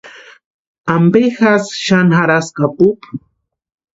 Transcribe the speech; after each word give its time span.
¿Ampe 0.95 1.21
jasï 1.37 1.73
xani 1.85 2.13
jarhaski 2.17 2.61
apupu? 2.67 3.07